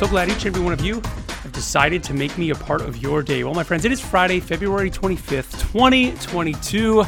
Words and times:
so 0.00 0.08
glad 0.08 0.30
each 0.30 0.46
and 0.46 0.56
every 0.56 0.62
one 0.62 0.72
of 0.72 0.80
you 0.80 0.94
have 0.94 1.52
decided 1.52 2.02
to 2.02 2.14
make 2.14 2.38
me 2.38 2.48
a 2.48 2.54
part 2.54 2.80
of 2.80 2.96
your 3.02 3.22
day. 3.22 3.44
Well, 3.44 3.52
my 3.52 3.62
friends, 3.62 3.84
it 3.84 3.92
is 3.92 4.00
Friday, 4.00 4.40
February 4.40 4.90
25th, 4.90 5.60
2022. 5.60 7.04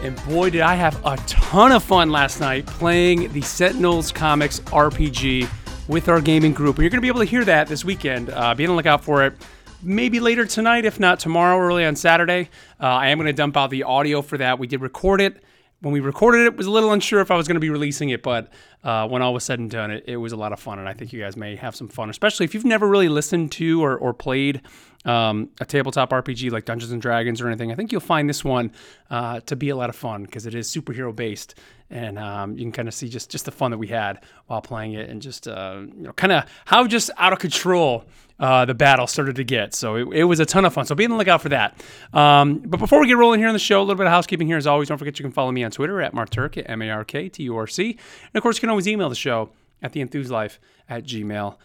And 0.00 0.24
boy, 0.26 0.50
did 0.50 0.60
I 0.60 0.76
have 0.76 1.04
a 1.04 1.16
ton 1.26 1.72
of 1.72 1.82
fun 1.82 2.10
last 2.10 2.38
night 2.38 2.66
playing 2.66 3.32
the 3.32 3.40
Sentinels 3.40 4.12
Comics 4.12 4.60
RPG 4.60 5.48
with 5.88 6.08
our 6.08 6.20
gaming 6.20 6.52
group. 6.52 6.76
And 6.76 6.84
you're 6.84 6.90
going 6.90 6.98
to 6.98 7.02
be 7.02 7.08
able 7.08 7.18
to 7.18 7.24
hear 7.24 7.44
that 7.46 7.66
this 7.66 7.84
weekend. 7.84 8.30
Uh, 8.30 8.54
be 8.54 8.64
on 8.64 8.70
the 8.70 8.76
lookout 8.76 9.02
for 9.02 9.24
it. 9.24 9.34
Maybe 9.82 10.20
later 10.20 10.46
tonight, 10.46 10.84
if 10.84 11.00
not 11.00 11.18
tomorrow, 11.18 11.58
early 11.58 11.84
on 11.84 11.96
Saturday. 11.96 12.48
Uh, 12.80 12.84
I 12.84 13.08
am 13.08 13.18
going 13.18 13.26
to 13.26 13.32
dump 13.32 13.56
out 13.56 13.70
the 13.70 13.82
audio 13.82 14.22
for 14.22 14.38
that. 14.38 14.60
We 14.60 14.68
did 14.68 14.82
record 14.82 15.20
it 15.20 15.42
when 15.84 15.92
we 15.92 16.00
recorded 16.00 16.46
it, 16.46 16.56
was 16.56 16.66
a 16.66 16.70
little 16.70 16.92
unsure 16.92 17.20
if 17.20 17.30
I 17.30 17.36
was 17.36 17.46
going 17.46 17.56
to 17.56 17.60
be 17.60 17.70
releasing 17.70 18.08
it, 18.08 18.22
but 18.22 18.50
uh, 18.84 19.08
when 19.08 19.22
all 19.22 19.32
was 19.32 19.42
said 19.42 19.58
and 19.58 19.70
done, 19.70 19.90
it, 19.90 20.04
it, 20.06 20.16
was 20.18 20.32
a 20.32 20.36
lot 20.36 20.52
of 20.52 20.60
fun, 20.60 20.78
and 20.78 20.86
I 20.86 20.92
think 20.92 21.12
you 21.12 21.20
guys 21.20 21.36
may 21.36 21.56
have 21.56 21.74
some 21.74 21.88
fun, 21.88 22.10
especially 22.10 22.44
if 22.44 22.52
you've 22.52 22.66
never 22.66 22.86
really 22.86 23.08
listened 23.08 23.50
to 23.52 23.82
or, 23.82 23.96
or 23.96 24.12
played 24.12 24.60
um, 25.06 25.48
a 25.58 25.64
tabletop 25.64 26.10
RPG 26.10 26.50
like 26.50 26.66
Dungeons 26.66 26.92
and 26.92 27.00
Dragons 27.00 27.40
or 27.40 27.48
anything. 27.48 27.72
I 27.72 27.74
think 27.76 27.92
you'll 27.92 28.02
find 28.02 28.28
this 28.28 28.44
one 28.44 28.72
uh, 29.10 29.40
to 29.40 29.56
be 29.56 29.70
a 29.70 29.76
lot 29.76 29.88
of 29.88 29.96
fun 29.96 30.24
because 30.24 30.44
it 30.44 30.54
is 30.54 30.68
superhero 30.68 31.16
based, 31.16 31.54
and 31.88 32.18
um, 32.18 32.58
you 32.58 32.64
can 32.64 32.72
kind 32.72 32.88
of 32.88 32.94
see 32.94 33.08
just 33.08 33.30
just 33.30 33.46
the 33.46 33.52
fun 33.52 33.70
that 33.70 33.78
we 33.78 33.86
had 33.86 34.20
while 34.48 34.60
playing 34.60 34.92
it, 34.92 35.08
and 35.08 35.22
just 35.22 35.48
uh, 35.48 35.80
you 35.80 36.02
know 36.02 36.12
kind 36.12 36.32
of 36.32 36.44
how 36.66 36.86
just 36.86 37.10
out 37.16 37.32
of 37.32 37.38
control 37.38 38.04
uh, 38.40 38.64
the 38.64 38.74
battle 38.74 39.06
started 39.06 39.36
to 39.36 39.44
get. 39.44 39.74
So 39.74 39.96
it, 39.96 40.08
it, 40.12 40.24
was 40.24 40.40
a 40.40 40.46
ton 40.46 40.64
of 40.64 40.74
fun. 40.74 40.86
So 40.86 40.94
be 40.94 41.04
on 41.04 41.10
the 41.10 41.16
lookout 41.16 41.40
for 41.40 41.50
that. 41.50 41.82
Um, 42.12 42.58
but 42.58 42.78
before 42.78 43.00
we 43.00 43.06
get 43.06 43.16
rolling 43.16 43.38
here 43.38 43.48
on 43.48 43.54
the 43.54 43.60
show, 43.60 43.78
a 43.78 43.84
little 43.84 43.94
bit 43.94 44.06
of 44.06 44.12
housekeeping 44.12 44.46
here 44.46 44.56
as 44.56 44.66
always. 44.66 44.88
Don't 44.88 44.98
forget 44.98 45.18
you 45.18 45.22
can 45.22 45.32
follow 45.32 45.52
me 45.52 45.62
on 45.62 45.70
Twitter 45.70 46.00
at 46.00 46.14
MarkTurc 46.14 46.58
at 46.58 46.68
M 46.68 46.82
A 46.82 46.90
R 46.90 47.04
K 47.04 47.28
T 47.28 47.44
U 47.44 47.56
R 47.56 47.66
C. 47.66 47.90
And 47.90 48.34
of 48.34 48.42
course, 48.42 48.56
you 48.56 48.60
can 48.60 48.70
always 48.74 48.88
email 48.88 49.08
the 49.08 49.14
show 49.14 49.50
at 49.80 49.92
theenthuslife 49.92 50.58
at 50.88 51.04
gmail.com. 51.04 51.56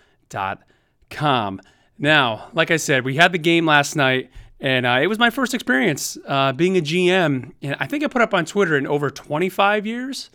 Now, 1.97 2.47
like 2.53 2.69
I 2.71 2.77
said, 2.77 3.03
we 3.03 3.15
had 3.15 3.31
the 3.31 3.39
game 3.39 3.65
last 3.65 3.95
night. 3.95 4.29
And 4.61 4.85
uh, 4.85 4.99
it 5.01 5.07
was 5.07 5.17
my 5.17 5.29
first 5.29 5.53
experience 5.53 6.17
uh, 6.27 6.51
being 6.51 6.77
a 6.77 6.81
GM. 6.81 7.53
And 7.61 7.77
I 7.79 7.87
think 7.87 8.03
I 8.03 8.07
put 8.07 8.21
up 8.21 8.33
on 8.33 8.45
Twitter 8.45 8.77
in 8.77 8.85
over 8.85 9.09
25 9.09 9.85
years. 9.85 10.29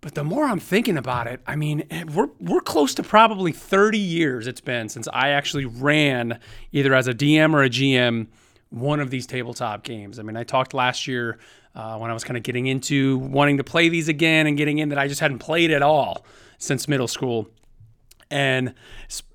But 0.00 0.16
the 0.16 0.24
more 0.24 0.44
I'm 0.46 0.58
thinking 0.58 0.98
about 0.98 1.28
it, 1.28 1.40
I 1.46 1.54
mean, 1.54 1.84
eh, 1.88 2.02
we're 2.12 2.28
we're 2.40 2.60
close 2.60 2.92
to 2.94 3.04
probably 3.04 3.52
30 3.52 3.98
years 3.98 4.48
it's 4.48 4.60
been 4.60 4.88
since 4.88 5.06
I 5.12 5.28
actually 5.28 5.64
ran 5.64 6.40
either 6.72 6.92
as 6.92 7.06
a 7.06 7.14
DM 7.14 7.54
or 7.54 7.62
a 7.62 7.70
GM 7.70 8.26
one 8.72 9.00
of 9.00 9.10
these 9.10 9.26
tabletop 9.26 9.84
games. 9.84 10.18
I 10.18 10.22
mean, 10.22 10.36
I 10.36 10.44
talked 10.44 10.74
last 10.74 11.06
year 11.06 11.38
uh, 11.74 11.98
when 11.98 12.10
I 12.10 12.14
was 12.14 12.24
kind 12.24 12.36
of 12.36 12.42
getting 12.42 12.66
into 12.66 13.18
wanting 13.18 13.58
to 13.58 13.64
play 13.64 13.88
these 13.88 14.08
again 14.08 14.46
and 14.46 14.56
getting 14.56 14.78
in 14.78 14.88
that 14.90 14.98
I 14.98 15.08
just 15.08 15.20
hadn't 15.20 15.38
played 15.38 15.70
at 15.70 15.82
all 15.82 16.24
since 16.58 16.88
middle 16.88 17.08
school, 17.08 17.48
and. 18.30 18.74
Sp- 19.08 19.30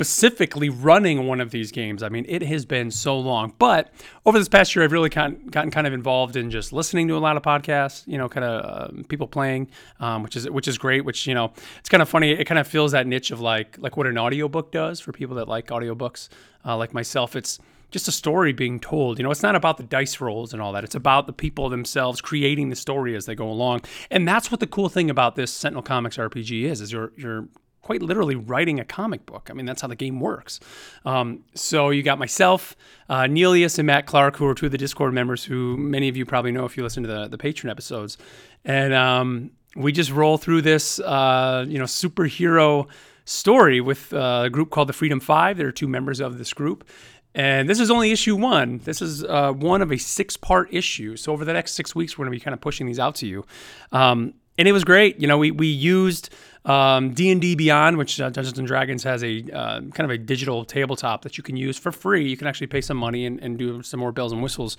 specifically 0.00 0.70
running 0.70 1.26
one 1.26 1.42
of 1.42 1.50
these 1.50 1.70
games. 1.70 2.02
I 2.02 2.08
mean, 2.08 2.24
it 2.26 2.40
has 2.40 2.64
been 2.64 2.90
so 2.90 3.18
long. 3.18 3.52
But 3.58 3.92
over 4.24 4.38
this 4.38 4.48
past 4.48 4.74
year, 4.74 4.82
I've 4.82 4.92
really 4.92 5.10
gotten, 5.10 5.48
gotten 5.48 5.70
kind 5.70 5.86
of 5.86 5.92
involved 5.92 6.36
in 6.36 6.50
just 6.50 6.72
listening 6.72 7.06
to 7.08 7.18
a 7.18 7.20
lot 7.20 7.36
of 7.36 7.42
podcasts. 7.42 8.06
You 8.06 8.16
know, 8.16 8.26
kind 8.26 8.46
of 8.46 8.64
uh, 8.64 9.02
people 9.08 9.26
playing, 9.26 9.68
um, 9.98 10.22
which 10.22 10.36
is 10.36 10.48
which 10.48 10.68
is 10.68 10.78
great. 10.78 11.04
Which 11.04 11.26
you 11.26 11.34
know, 11.34 11.52
it's 11.78 11.90
kind 11.90 12.00
of 12.00 12.08
funny. 12.08 12.30
It 12.30 12.46
kind 12.46 12.58
of 12.58 12.66
fills 12.66 12.92
that 12.92 13.06
niche 13.06 13.30
of 13.30 13.42
like 13.42 13.76
like 13.78 13.98
what 13.98 14.06
an 14.06 14.16
audiobook 14.16 14.72
does 14.72 15.00
for 15.00 15.12
people 15.12 15.36
that 15.36 15.48
like 15.48 15.66
audiobooks, 15.66 16.30
uh, 16.64 16.78
like 16.78 16.94
myself. 16.94 17.36
It's 17.36 17.58
just 17.90 18.08
a 18.08 18.12
story 18.12 18.52
being 18.52 18.80
told. 18.80 19.18
You 19.18 19.24
know, 19.24 19.30
it's 19.30 19.42
not 19.42 19.54
about 19.54 19.76
the 19.76 19.82
dice 19.82 20.20
rolls 20.20 20.52
and 20.52 20.62
all 20.62 20.72
that. 20.72 20.84
It's 20.84 20.94
about 20.94 21.26
the 21.26 21.32
people 21.32 21.68
themselves 21.68 22.20
creating 22.20 22.70
the 22.70 22.76
story 22.76 23.16
as 23.16 23.26
they 23.26 23.34
go 23.34 23.48
along. 23.48 23.82
And 24.10 24.26
that's 24.26 24.50
what 24.50 24.60
the 24.60 24.66
cool 24.66 24.88
thing 24.88 25.10
about 25.10 25.36
this 25.36 25.52
Sentinel 25.52 25.82
Comics 25.82 26.16
RPG 26.16 26.64
is, 26.64 26.80
is 26.80 26.92
you're 26.92 27.12
you're 27.16 27.48
quite 27.82 28.02
literally 28.02 28.36
writing 28.36 28.78
a 28.78 28.84
comic 28.84 29.26
book. 29.26 29.48
I 29.50 29.54
mean, 29.54 29.66
that's 29.66 29.82
how 29.82 29.88
the 29.88 29.96
game 29.96 30.20
works. 30.20 30.60
Um, 31.04 31.44
so 31.54 31.90
you 31.90 32.02
got 32.02 32.18
myself, 32.18 32.76
uh, 33.08 33.26
and 33.28 33.86
Matt 33.86 34.06
Clark, 34.06 34.36
who 34.36 34.46
are 34.46 34.54
two 34.54 34.66
of 34.66 34.72
the 34.72 34.78
Discord 34.78 35.12
members, 35.12 35.44
who 35.44 35.76
many 35.76 36.08
of 36.08 36.16
you 36.16 36.24
probably 36.24 36.52
know 36.52 36.64
if 36.64 36.76
you 36.76 36.82
listen 36.82 37.02
to 37.02 37.08
the 37.08 37.28
the 37.28 37.38
Patreon 37.38 37.70
episodes, 37.70 38.18
and 38.64 38.92
um, 38.94 39.50
we 39.76 39.92
just 39.92 40.10
roll 40.10 40.36
through 40.38 40.62
this, 40.62 41.00
uh, 41.00 41.64
you 41.68 41.78
know, 41.78 41.84
superhero 41.84 42.86
story 43.24 43.80
with 43.80 44.12
uh, 44.12 44.42
a 44.44 44.50
group 44.50 44.70
called 44.70 44.88
the 44.88 44.92
Freedom 44.92 45.20
Five. 45.20 45.56
There 45.56 45.68
are 45.68 45.72
two 45.72 45.88
members 45.88 46.20
of 46.20 46.38
this 46.38 46.52
group. 46.52 46.86
And 47.34 47.68
this 47.68 47.78
is 47.78 47.90
only 47.90 48.10
issue 48.10 48.34
one. 48.34 48.78
This 48.84 49.00
is 49.00 49.22
uh, 49.24 49.52
one 49.52 49.82
of 49.82 49.92
a 49.92 49.98
six 49.98 50.36
part 50.36 50.72
issue. 50.72 51.16
So, 51.16 51.32
over 51.32 51.44
the 51.44 51.52
next 51.52 51.74
six 51.74 51.94
weeks, 51.94 52.18
we're 52.18 52.24
going 52.24 52.32
to 52.32 52.38
be 52.38 52.44
kind 52.44 52.54
of 52.54 52.60
pushing 52.60 52.86
these 52.86 52.98
out 52.98 53.14
to 53.16 53.26
you. 53.26 53.44
Um, 53.92 54.34
and 54.60 54.68
it 54.68 54.72
was 54.72 54.84
great. 54.84 55.18
You 55.18 55.26
know, 55.26 55.38
we, 55.38 55.52
we 55.52 55.68
used 55.68 56.28
um, 56.66 57.14
D&D 57.14 57.54
Beyond, 57.54 57.96
which 57.96 58.20
uh, 58.20 58.28
Dungeons 58.28 58.58
and 58.58 58.68
Dragons 58.68 59.02
has 59.04 59.24
a 59.24 59.42
uh, 59.50 59.80
kind 59.80 60.00
of 60.00 60.10
a 60.10 60.18
digital 60.18 60.66
tabletop 60.66 61.22
that 61.22 61.38
you 61.38 61.42
can 61.42 61.56
use 61.56 61.78
for 61.78 61.90
free. 61.90 62.28
You 62.28 62.36
can 62.36 62.46
actually 62.46 62.66
pay 62.66 62.82
some 62.82 62.98
money 62.98 63.24
and, 63.24 63.40
and 63.40 63.56
do 63.56 63.82
some 63.82 64.00
more 64.00 64.12
bells 64.12 64.32
and 64.32 64.42
whistles. 64.42 64.76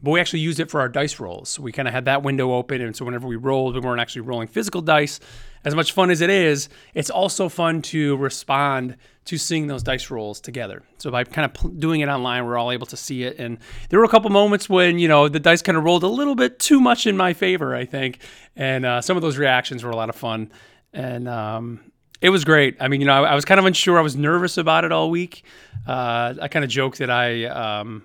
But 0.00 0.12
we 0.12 0.20
actually 0.20 0.38
used 0.38 0.60
it 0.60 0.70
for 0.70 0.80
our 0.80 0.88
dice 0.88 1.18
rolls. 1.18 1.48
So 1.48 1.62
we 1.62 1.72
kind 1.72 1.88
of 1.88 1.94
had 1.94 2.04
that 2.04 2.22
window 2.22 2.52
open, 2.52 2.80
and 2.80 2.94
so 2.94 3.04
whenever 3.04 3.26
we 3.26 3.34
rolled, 3.34 3.74
we 3.74 3.80
weren't 3.80 4.00
actually 4.00 4.22
rolling 4.22 4.46
physical 4.46 4.82
dice. 4.82 5.18
As 5.64 5.74
much 5.74 5.90
fun 5.92 6.10
as 6.10 6.20
it 6.20 6.30
is, 6.30 6.68
it's 6.92 7.10
also 7.10 7.48
fun 7.48 7.82
to 7.82 8.16
respond 8.18 8.96
to 9.26 9.38
seeing 9.38 9.66
those 9.66 9.82
dice 9.82 10.10
rolls 10.10 10.40
together. 10.40 10.82
So 10.98 11.10
by 11.10 11.24
kind 11.24 11.50
of 11.50 11.80
doing 11.80 12.00
it 12.00 12.08
online, 12.08 12.44
we're 12.44 12.58
all 12.58 12.70
able 12.70 12.86
to 12.88 12.96
see 12.96 13.22
it. 13.22 13.38
And 13.38 13.58
there 13.88 13.98
were 13.98 14.04
a 14.04 14.08
couple 14.08 14.30
moments 14.30 14.68
when 14.68 14.98
you 14.98 15.08
know 15.08 15.28
the 15.28 15.40
dice 15.40 15.62
kind 15.62 15.78
of 15.78 15.84
rolled 15.84 16.02
a 16.02 16.08
little 16.08 16.34
bit 16.34 16.58
too 16.58 16.80
much 16.80 17.06
in 17.06 17.16
my 17.16 17.32
favor, 17.32 17.74
I 17.74 17.84
think, 17.84 18.18
and 18.54 18.84
uh, 18.84 19.00
some 19.00 19.16
of 19.16 19.22
those 19.22 19.38
reactions 19.38 19.82
were 19.82 19.90
a 19.90 19.96
lot 19.96 20.08
of 20.08 20.16
fun 20.16 20.50
and 20.94 21.28
um, 21.28 21.80
it 22.20 22.30
was 22.30 22.44
great. 22.44 22.76
I 22.80 22.88
mean, 22.88 23.00
you 23.00 23.06
know, 23.06 23.24
I, 23.24 23.32
I, 23.32 23.34
was 23.34 23.44
kind 23.44 23.58
of 23.58 23.66
unsure. 23.66 23.98
I 23.98 24.02
was 24.02 24.16
nervous 24.16 24.56
about 24.56 24.84
it 24.84 24.92
all 24.92 25.10
week. 25.10 25.44
Uh, 25.86 26.34
I 26.40 26.48
kind 26.48 26.64
of 26.64 26.70
joked 26.70 26.98
that 26.98 27.10
I, 27.10 27.44
um, 27.44 28.04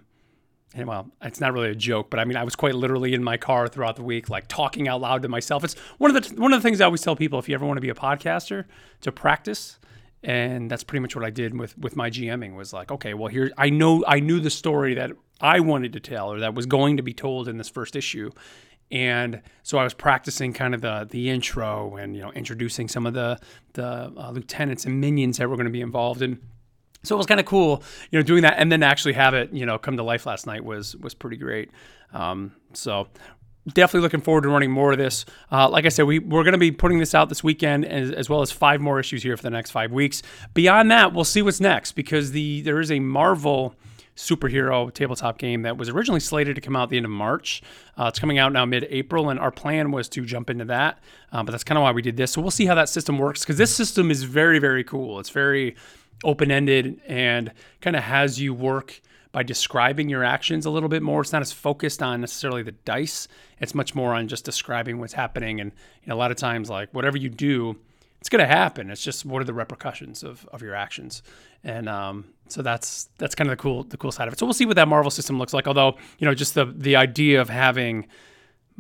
and 0.74 0.88
well, 0.88 1.10
it's 1.22 1.40
not 1.40 1.54
really 1.54 1.70
a 1.70 1.76
joke, 1.76 2.10
but 2.10 2.20
I 2.20 2.26
mean, 2.26 2.36
I 2.36 2.44
was 2.44 2.56
quite 2.56 2.76
literally 2.76 3.14
in 3.14 3.24
my 3.24 3.38
car 3.38 3.68
throughout 3.68 3.96
the 3.96 4.04
week, 4.04 4.30
like 4.30 4.48
talking 4.48 4.88
out 4.88 5.02
loud 5.02 5.22
to 5.22 5.30
myself. 5.30 5.64
It's 5.64 5.76
one 6.00 6.16
of 6.16 6.22
the 6.22 6.42
one 6.42 6.52
of 6.52 6.62
the 6.62 6.68
things 6.68 6.82
I 6.82 6.86
always 6.86 7.02
tell 7.02 7.16
people: 7.16 7.40
if 7.40 7.48
you 7.48 7.56
ever 7.56 7.66
want 7.66 7.78
to 7.78 7.82
be 7.82 7.90
a 7.90 7.96
podcaster, 7.96 8.66
to 9.02 9.12
practice. 9.12 9.80
And 10.24 10.70
that's 10.70 10.84
pretty 10.84 11.02
much 11.02 11.16
what 11.16 11.24
I 11.24 11.30
did 11.30 11.58
with 11.58 11.78
with 11.78 11.96
my 11.96 12.10
GMing. 12.10 12.56
Was 12.56 12.74
like, 12.74 12.92
okay, 12.92 13.14
well, 13.14 13.30
here 13.30 13.52
I 13.58 13.70
know 13.70 14.04
I 14.08 14.20
knew 14.20 14.40
the 14.40 14.50
story 14.50 14.94
that 14.96 15.12
I 15.40 15.62
wanted 15.62 15.94
to 15.94 16.00
tell 16.00 16.32
or 16.32 16.40
that 16.40 16.54
was 16.54 16.66
going 16.66 16.98
to 16.98 17.04
be 17.04 17.14
told 17.14 17.48
in 17.48 17.58
this 17.58 17.70
first 17.70 17.96
issue. 17.96 18.32
And 18.92 19.42
so 19.64 19.78
I 19.78 19.84
was 19.84 19.94
practicing 19.94 20.52
kind 20.52 20.74
of 20.74 20.82
the 20.82 21.08
the 21.10 21.30
intro 21.30 21.96
and 21.96 22.16
you 22.16 22.22
know 22.22 22.32
introducing 22.34 22.88
some 22.88 23.06
of 23.06 23.14
the 23.14 23.40
the 23.74 24.12
uh, 24.18 24.32
lieutenants 24.32 24.86
and 24.86 25.00
minions 25.00 25.38
that 25.38 25.50
were 25.50 25.56
going 25.56 25.68
to 25.68 25.72
be 25.72 25.82
involved. 25.82 26.22
And 26.22 26.40
so 27.04 27.16
it 27.16 27.18
was 27.18 27.28
kind 27.28 27.40
of 27.40 27.46
cool 27.46 27.84
you 28.12 28.20
know 28.20 28.24
doing 28.24 28.42
that. 28.42 28.56
And 28.58 28.72
then 28.72 28.84
actually 28.84 29.14
have 29.14 29.34
it 29.34 29.54
you 29.54 29.66
know 29.66 29.78
come 29.78 29.96
to 29.98 30.04
life 30.04 30.26
last 30.26 30.48
night 30.48 30.66
was 30.66 30.96
was 30.98 31.14
pretty 31.14 31.38
great. 31.38 31.72
Um, 32.14 32.54
so 32.74 33.08
definitely 33.74 34.02
looking 34.02 34.22
forward 34.22 34.42
to 34.42 34.50
running 34.50 34.72
more 34.72 34.92
of 34.92 34.98
this 34.98 35.26
uh, 35.52 35.70
like 35.70 35.86
i 35.86 35.90
said 35.90 36.04
we, 36.04 36.20
we're 36.20 36.44
going 36.44 36.54
to 36.54 36.58
be 36.58 36.72
putting 36.72 37.00
this 37.00 37.16
out 37.16 37.30
this 37.30 37.44
weekend 37.44 37.86
as, 37.86 38.12
as, 38.12 38.30
well 38.30 38.42
as 38.42 38.52
five 38.52 38.82
more 38.82 39.00
issues 39.00 39.24
here 39.24 39.36
for 39.36 39.44
the 39.44 39.50
next 39.50 39.72
five 39.72 39.92
weeks 39.92 40.22
beyond 40.54 40.92
that 40.92 41.14
we'll 41.14 41.24
see 41.24 41.42
what's 41.42 41.60
next 41.60 41.94
because 41.94 42.32
the 42.32 42.62
there 42.62 42.80
is 42.80 42.92
a 42.92 43.00
marvel 43.00 43.76
superhero 44.20 44.94
tabletop 44.94 45.38
game 45.38 45.62
that 45.62 45.78
was 45.78 45.88
originally 45.88 46.20
slated 46.20 46.54
to 46.54 46.62
come 46.62 46.76
out 46.76 46.90
the 46.90 46.98
end 46.98 47.06
of 47.06 47.12
March. 47.12 47.64
Uh, 47.98 48.08
it's 48.08 48.20
coming 48.20 48.38
out 48.38 48.52
now 48.52 48.66
mid 48.66 48.86
April, 48.90 49.30
and 49.30 49.40
our 49.40 49.50
plan 49.50 49.92
was 49.92 50.10
to 50.10 50.26
jump 50.26 50.50
into 50.50 50.66
that. 50.66 51.00
Uh, 51.32 51.42
but 51.42 51.52
that's 51.52 51.64
kind 51.64 51.78
of 51.78 51.84
why 51.84 51.92
we 51.92 52.02
did 52.02 52.18
this. 52.18 52.34
So 52.34 52.42
we'll 52.42 52.52
see 52.52 52.66
how 52.66 52.76
that 52.76 52.90
system 52.90 53.18
works 53.18 53.42
because 53.42 53.58
this 53.58 53.74
system 53.74 54.12
is 54.12 54.24
very, 54.24 54.60
very 54.60 54.84
cool. 54.84 55.22
It's 55.22 55.30
very 55.30 55.76
open 56.26 56.52
ended 56.52 57.00
and 57.08 57.54
kind 57.80 57.96
of 57.96 58.04
has 58.04 58.42
you 58.42 58.54
work 58.54 59.02
by 59.32 59.44
describing 59.44 60.10
your 60.10 60.24
actions 60.24 60.66
a 60.66 60.70
little 60.70 60.90
bit 60.90 61.04
more. 61.04 61.22
It's 61.22 61.32
not 61.32 61.42
as 61.42 61.52
focused 61.52 62.02
on 62.02 62.22
necessarily 62.22 62.64
the 62.64 62.72
dice. 62.72 63.28
It's 63.60 63.76
much 63.76 63.94
more 63.94 64.14
on 64.14 64.28
just 64.28 64.44
describing 64.44 65.00
what's 65.00 65.14
happening. 65.14 65.60
And 65.60 65.72
you 66.04 66.10
know, 66.10 66.16
a 66.16 66.18
lot 66.18 66.32
of 66.32 66.38
times, 66.38 66.70
like 66.70 66.94
whatever 66.94 67.18
you 67.18 67.30
do, 67.30 67.78
it's 68.20 68.30
going 68.30 68.42
to 68.42 68.48
happen. 68.48 68.90
It's 68.90 69.04
just 69.04 69.26
what 69.26 69.42
are 69.42 69.46
the 69.46 69.54
repercussions 69.54 70.24
of, 70.24 70.48
of 70.52 70.62
your 70.62 70.76
actions, 70.76 71.24
and 71.64 71.88
um, 71.88 72.26
so 72.48 72.62
that's 72.62 73.10
that's 73.18 73.36
kind 73.36 73.50
of 73.50 73.58
the 73.58 73.62
cool 73.62 73.84
the 73.84 73.98
cool 73.98 74.12
side 74.12 74.28
of 74.28 74.34
it. 74.34 74.40
So 74.40 74.46
we'll 74.46 74.54
see 74.54 74.66
what 74.66 74.76
that 74.76 74.88
Marvel 74.88 75.12
system 75.12 75.38
looks 75.38 75.54
like. 75.54 75.68
Although 75.68 75.98
you 76.18 76.26
know, 76.26 76.34
just 76.34 76.56
the 76.56 76.66
the 76.66 76.96
idea 76.96 77.40
of 77.40 77.50
having 77.50 78.08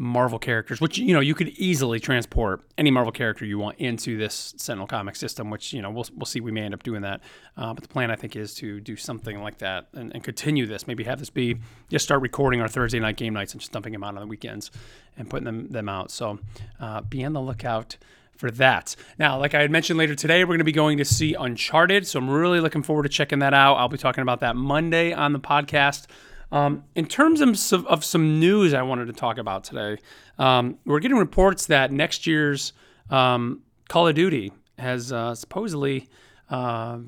Marvel 0.01 0.39
characters, 0.39 0.79
which 0.79 0.97
you 0.97 1.13
know 1.13 1.19
you 1.19 1.35
could 1.35 1.49
easily 1.49 1.99
transport 1.99 2.61
any 2.77 2.89
Marvel 2.89 3.11
character 3.11 3.43
you 3.43 3.59
want 3.59 3.77
into 3.79 4.17
this 4.17 4.53
Sentinel 4.55 4.87
comic 4.87 5.17
system. 5.17 5.49
Which 5.49 5.73
you 5.73 5.81
know 5.81 5.91
we'll 5.91 6.05
we'll 6.15 6.25
see. 6.25 6.39
We 6.39 6.53
may 6.53 6.61
end 6.61 6.73
up 6.73 6.83
doing 6.83 7.01
that, 7.01 7.19
uh, 7.57 7.73
but 7.73 7.83
the 7.83 7.89
plan 7.89 8.09
I 8.09 8.15
think 8.15 8.37
is 8.37 8.55
to 8.55 8.79
do 8.79 8.95
something 8.95 9.43
like 9.43 9.57
that 9.57 9.87
and, 9.93 10.13
and, 10.13 10.23
continue 10.23 10.65
this. 10.65 10.87
Maybe 10.87 11.03
have 11.03 11.19
this 11.19 11.29
be 11.29 11.57
just 11.89 12.05
start 12.05 12.21
recording 12.21 12.61
our 12.61 12.69
Thursday 12.69 12.99
night 12.99 13.17
game 13.17 13.33
nights 13.33 13.51
and 13.51 13.59
just 13.59 13.73
dumping 13.73 13.91
them 13.91 14.05
out 14.05 14.15
on 14.15 14.21
the 14.21 14.27
weekends 14.27 14.71
and 15.17 15.29
putting 15.29 15.43
them 15.43 15.67
them 15.67 15.89
out. 15.89 16.11
So 16.11 16.39
uh, 16.79 17.01
be 17.01 17.25
on 17.25 17.33
the 17.33 17.41
lookout 17.41 17.97
for 18.37 18.49
that. 18.51 18.95
Now, 19.17 19.37
like 19.37 19.53
I 19.53 19.59
had 19.59 19.69
mentioned 19.69 19.99
later 19.99 20.15
today, 20.15 20.45
we're 20.45 20.51
going 20.51 20.59
to 20.59 20.63
be 20.63 20.71
going 20.71 20.97
to 20.99 21.05
see 21.05 21.33
Uncharted. 21.33 22.07
So 22.07 22.19
I'm 22.19 22.29
really 22.29 22.61
looking 22.61 22.83
forward 22.83 23.03
to 23.03 23.09
checking 23.09 23.39
that 23.39 23.53
out. 23.53 23.75
I'll 23.75 23.89
be 23.89 23.97
talking 23.97 24.21
about 24.21 24.39
that 24.39 24.55
Monday 24.55 25.11
on 25.11 25.33
the 25.33 25.41
podcast. 25.41 26.07
Um, 26.51 26.83
in 26.95 27.05
terms 27.05 27.41
of 27.41 27.85
of 27.85 28.03
some, 28.03 28.39
news 28.39 28.73
I 28.73 28.81
wanted 28.81 29.05
to 29.05 29.13
talk 29.13 29.37
about 29.37 29.63
today, 29.63 29.97
um, 30.37 30.79
we're 30.85 30.99
getting 30.99 31.17
reports 31.17 31.67
that 31.67 31.91
next 31.91 32.25
year's 32.25 32.73
um, 33.09 33.61
Call 33.87 34.07
of 34.07 34.15
Duty 34.15 34.51
has 34.77 35.11
uh, 35.11 35.35
supposedly 35.35 36.07
uh, 36.49 36.99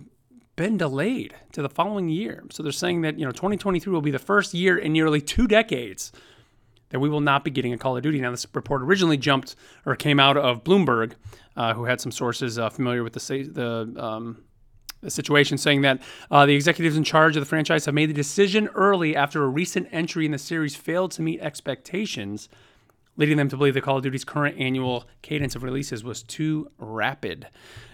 been 0.55 0.77
delayed 0.77 1.33
to 1.53 1.61
the 1.61 1.69
following 1.69 2.09
year. 2.09 2.43
So 2.51 2.61
they're 2.61 2.71
saying 2.71 3.01
that 3.01 3.17
you 3.17 3.25
know 3.25 3.31
2023 3.31 3.91
will 3.91 4.01
be 4.01 4.11
the 4.11 4.19
first 4.19 4.53
year 4.53 4.77
in 4.77 4.93
nearly 4.93 5.21
two 5.21 5.47
decades 5.47 6.11
that 6.89 6.99
we 6.99 7.09
will 7.09 7.21
not 7.21 7.43
be 7.43 7.51
getting 7.51 7.73
a 7.73 7.77
Call 7.77 7.97
of 7.97 8.03
Duty. 8.03 8.19
Now, 8.19 8.31
this 8.31 8.45
report 8.53 8.81
originally 8.81 9.17
jumped 9.17 9.55
or 9.85 9.95
came 9.95 10.19
out 10.19 10.37
of 10.37 10.63
Bloomberg, 10.63 11.13
uh, 11.55 11.73
who 11.73 11.85
had 11.85 11.99
some 11.99 12.11
sources 12.11 12.59
uh, 12.59 12.69
familiar 12.69 13.03
with 13.03 13.13
the 13.13 13.19
the, 13.43 14.03
um, 14.03 14.43
the 14.50 14.50
situation, 15.09 15.57
saying 15.57 15.81
that 15.81 16.01
uh, 16.29 16.45
the 16.45 16.55
executives 16.55 16.97
in 16.97 17.03
charge 17.03 17.35
of 17.35 17.41
the 17.41 17.47
franchise 17.47 17.85
have 17.85 17.95
made 17.95 18.09
the 18.09 18.13
decision 18.13 18.67
early 18.75 19.15
after 19.15 19.43
a 19.43 19.47
recent 19.47 19.87
entry 19.91 20.25
in 20.25 20.31
the 20.31 20.37
series 20.37 20.75
failed 20.75 21.11
to 21.11 21.21
meet 21.21 21.39
expectations, 21.41 22.49
leading 23.17 23.37
them 23.37 23.49
to 23.49 23.57
believe 23.57 23.73
that 23.73 23.81
Call 23.81 23.97
of 23.97 24.03
Duty's 24.03 24.23
current 24.23 24.57
annual 24.59 25.05
cadence 25.21 25.55
of 25.55 25.63
releases 25.63 26.03
was 26.03 26.23
too 26.23 26.69
rapid. 26.77 27.47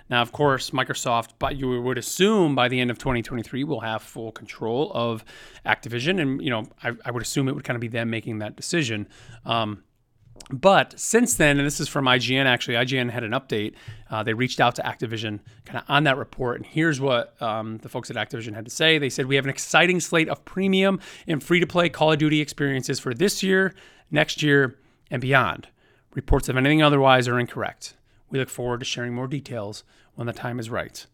Now, 0.09 0.21
of 0.21 0.31
course, 0.31 0.69
Microsoft, 0.69 1.31
but 1.37 1.57
you 1.57 1.81
would 1.81 1.97
assume 1.97 2.55
by 2.55 2.69
the 2.69 2.79
end 2.79 2.89
of 2.89 2.97
2023 2.97 3.63
will 3.65 3.81
have 3.81 4.01
full 4.01 4.31
control 4.31 4.91
of 4.93 5.25
Activision, 5.65 6.21
and 6.21 6.41
you 6.41 6.49
know, 6.49 6.65
I, 6.81 6.93
I 7.03 7.11
would 7.11 7.21
assume 7.21 7.49
it 7.49 7.55
would 7.55 7.65
kind 7.65 7.75
of 7.75 7.81
be 7.81 7.89
them 7.89 8.09
making 8.09 8.39
that 8.39 8.55
decision. 8.55 9.07
Um, 9.45 9.83
but 10.49 10.97
since 10.97 11.35
then, 11.35 11.57
and 11.57 11.67
this 11.67 11.79
is 11.79 11.89
from 11.89 12.05
IGN 12.05 12.45
actually, 12.45 12.75
IGN 12.75 13.09
had 13.09 13.23
an 13.23 13.31
update. 13.31 13.73
Uh, 14.09 14.23
they 14.23 14.33
reached 14.33 14.61
out 14.61 14.75
to 14.75 14.81
Activision 14.81 15.39
kind 15.65 15.79
of 15.79 15.83
on 15.89 16.05
that 16.05 16.17
report. 16.17 16.57
And 16.57 16.65
here's 16.65 17.01
what 17.01 17.39
um, 17.41 17.79
the 17.79 17.89
folks 17.89 18.09
at 18.09 18.15
Activision 18.15 18.55
had 18.55 18.63
to 18.63 18.71
say. 18.71 18.97
They 18.97 19.09
said, 19.09 19.25
We 19.25 19.35
have 19.35 19.45
an 19.45 19.49
exciting 19.49 19.99
slate 19.99 20.29
of 20.29 20.45
premium 20.45 21.01
and 21.27 21.43
free 21.43 21.59
to 21.59 21.67
play 21.67 21.89
Call 21.89 22.13
of 22.13 22.19
Duty 22.19 22.39
experiences 22.39 22.99
for 22.99 23.13
this 23.13 23.43
year, 23.43 23.73
next 24.09 24.41
year, 24.41 24.77
and 25.11 25.21
beyond. 25.21 25.67
Reports 26.13 26.47
of 26.47 26.55
anything 26.55 26.81
otherwise 26.81 27.27
are 27.27 27.39
incorrect. 27.39 27.95
We 28.29 28.39
look 28.39 28.49
forward 28.49 28.79
to 28.79 28.85
sharing 28.85 29.13
more 29.13 29.27
details 29.27 29.83
when 30.15 30.27
the 30.27 30.33
time 30.33 30.59
is 30.59 30.69
right. 30.69 31.05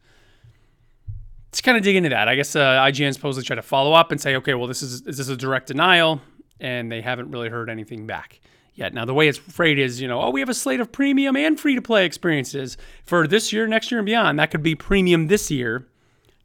Let's 1.48 1.62
kind 1.62 1.78
of 1.78 1.84
dig 1.84 1.96
into 1.96 2.10
that. 2.10 2.28
I 2.28 2.36
guess 2.36 2.56
uh, 2.56 2.60
IGN 2.60 3.14
supposedly 3.14 3.46
tried 3.46 3.58
to 3.58 3.62
follow 3.64 3.94
up 3.94 4.12
and 4.12 4.22
say, 4.22 4.36
okay, 4.38 4.54
well, 4.54 4.68
this 4.68 4.84
is 4.84 5.02
is 5.02 5.18
this 5.18 5.28
a 5.28 5.36
direct 5.36 5.68
denial? 5.68 6.22
And 6.60 6.92
they 6.92 7.02
haven't 7.02 7.32
really 7.32 7.50
heard 7.50 7.70
anything 7.70 8.06
back 8.08 8.40
yet. 8.76 8.94
Now, 8.94 9.06
the 9.06 9.14
way 9.14 9.28
it's 9.28 9.38
phrased 9.38 9.80
is, 9.80 10.02
you 10.02 10.08
know, 10.08 10.22
oh, 10.22 10.30
we 10.30 10.40
have 10.40 10.50
a 10.50 10.54
slate 10.54 10.80
of 10.80 10.92
premium 10.92 11.36
and 11.36 11.60
free 11.60 11.76
to 11.76 11.82
play 11.82 12.06
experiences 12.06 12.78
for 13.06 13.28
this 13.28 13.54
year, 13.54 13.68
next 13.68 13.92
year, 13.92 14.00
and 14.00 14.06
beyond. 14.06 14.40
That 14.40 14.52
could 14.52 14.64
be 14.64 14.76
premium 14.76 15.28
this 15.28 15.52
year. 15.52 15.88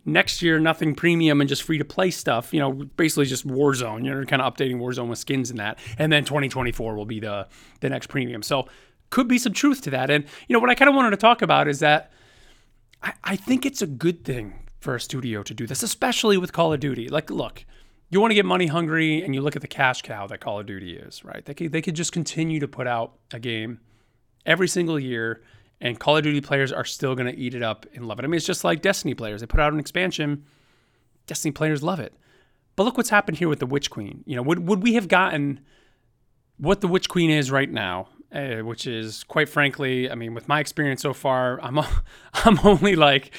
Next 0.04 0.40
year, 0.40 0.58
nothing 0.58 0.94
premium 0.94 1.40
and 1.40 1.48
just 1.48 1.62
free 1.62 1.76
to 1.76 1.84
play 1.84 2.10
stuff. 2.10 2.54
You 2.54 2.60
know, 2.60 2.72
basically 2.72 3.26
just 3.26 3.46
Warzone. 3.46 4.06
You're 4.06 4.25
kind 4.25 4.40
of 4.40 4.54
updating 4.54 4.76
Warzone 4.76 5.08
with 5.08 5.19
skins 5.19 5.50
and 5.50 5.58
that. 5.58 5.78
And 5.98 6.10
then 6.10 6.25
2024 6.25 6.96
will 6.96 7.04
be 7.04 7.20
the 7.20 7.46
the 7.80 7.90
next 7.90 8.06
premium. 8.06 8.42
So 8.42 8.69
could 9.10 9.28
be 9.28 9.38
some 9.38 9.52
truth 9.52 9.82
to 9.82 9.90
that. 9.90 10.10
And, 10.10 10.24
you 10.48 10.54
know, 10.54 10.60
what 10.60 10.70
I 10.70 10.74
kind 10.74 10.88
of 10.88 10.94
wanted 10.94 11.10
to 11.10 11.16
talk 11.16 11.42
about 11.42 11.69
is 11.69 11.81
that 11.81 12.10
I, 13.02 13.12
I 13.24 13.36
think 13.36 13.64
it's 13.66 13.82
a 13.82 13.86
good 13.86 14.24
thing 14.24 14.54
for 14.81 14.94
a 14.94 15.00
studio 15.00 15.42
to 15.42 15.54
do 15.54 15.66
this, 15.66 15.82
especially 15.82 16.38
with 16.38 16.52
Call 16.52 16.72
of 16.72 16.81
Duty. 16.81 17.08
Like, 17.08 17.31
look, 17.31 17.64
you 18.10 18.20
want 18.20 18.31
to 18.31 18.34
get 18.34 18.44
money 18.44 18.66
hungry 18.66 19.22
and 19.22 19.34
you 19.34 19.40
look 19.40 19.56
at 19.56 19.62
the 19.62 19.69
cash 19.69 20.02
cow 20.02 20.26
that 20.26 20.40
Call 20.40 20.60
of 20.60 20.66
Duty 20.66 20.96
is, 20.96 21.25
right? 21.25 21.44
They 21.44 21.55
could, 21.55 21.72
they 21.72 21.82
could 21.82 21.94
just 21.94 22.12
continue 22.12 22.60
to 22.60 22.69
put 22.69 22.87
out 22.87 23.14
a 23.32 23.38
game 23.38 23.81
every 24.46 24.69
single 24.69 24.99
year 24.99 25.43
and 25.81 25.99
Call 25.99 26.16
of 26.16 26.22
Duty 26.22 26.40
players 26.40 26.72
are 26.72 26.84
still 26.84 27.14
going 27.14 27.32
to 27.32 27.38
eat 27.38 27.55
it 27.55 27.62
up 27.62 27.87
and 27.94 28.08
love 28.08 28.19
it. 28.19 28.25
I 28.25 28.28
mean, 28.28 28.37
it's 28.37 28.46
just 28.46 28.64
like 28.64 28.82
Destiny 28.82 29.14
players. 29.14 29.40
They 29.40 29.46
put 29.46 29.60
out 29.60 29.72
an 29.72 29.78
expansion, 29.78 30.44
Destiny 31.26 31.52
players 31.52 31.82
love 31.82 32.00
it. 32.00 32.14
But 32.76 32.84
look 32.84 32.96
what's 32.96 33.10
happened 33.10 33.38
here 33.38 33.49
with 33.49 33.58
the 33.58 33.66
Witch 33.66 33.90
Queen. 33.90 34.22
You 34.26 34.37
know, 34.37 34.43
would, 34.43 34.66
would 34.69 34.82
we 34.82 34.94
have 34.94 35.08
gotten 35.08 35.60
what 36.56 36.81
the 36.81 36.88
Witch 36.88 37.08
Queen 37.08 37.31
is 37.31 37.50
right 37.50 37.70
now 37.70 38.08
uh, 38.32 38.58
which 38.58 38.87
is 38.87 39.25
quite 39.25 39.49
frankly, 39.49 40.10
I 40.10 40.14
mean, 40.14 40.34
with 40.34 40.49
my 40.49 40.60
experience 40.60 41.02
so 41.02 41.14
far, 41.14 41.60
I'm 41.62 41.78
I'm 42.34 42.58
only 42.64 42.96
like 42.96 43.32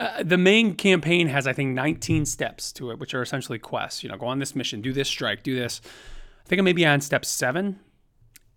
uh, 0.00 0.22
the 0.22 0.38
main 0.38 0.74
campaign 0.74 1.28
has 1.28 1.46
I 1.46 1.52
think 1.52 1.74
19 1.74 2.26
steps 2.26 2.72
to 2.72 2.90
it, 2.90 2.98
which 2.98 3.14
are 3.14 3.22
essentially 3.22 3.58
quests. 3.58 4.02
You 4.02 4.08
know, 4.08 4.16
go 4.16 4.26
on 4.26 4.38
this 4.38 4.56
mission, 4.56 4.80
do 4.80 4.92
this 4.92 5.08
strike, 5.08 5.42
do 5.42 5.54
this. 5.54 5.80
I 6.44 6.48
think 6.48 6.60
I 6.60 6.62
may 6.62 6.72
be 6.72 6.86
on 6.86 7.00
step 7.00 7.24
seven, 7.24 7.78